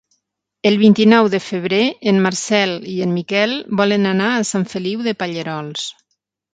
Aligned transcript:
El 0.69 0.77
vint-i-nou 0.83 1.29
de 1.33 1.41
febrer 1.49 1.83
en 2.13 2.19
Marcel 2.25 2.75
i 2.95 2.97
en 3.07 3.15
Miquel 3.21 3.57
volen 3.85 4.11
anar 4.17 4.35
a 4.41 4.45
Sant 4.55 4.69
Feliu 4.77 5.09
de 5.11 5.19
Pallerols. 5.25 5.91